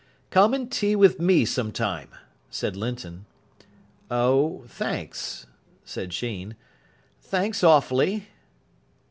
[0.31, 2.09] "Come and tea with me some time,"
[2.49, 3.27] said Linton.
[4.09, 5.45] "Oh, thanks,"
[5.85, 6.55] said Sheen.
[7.21, 8.25] "Thanks awfully."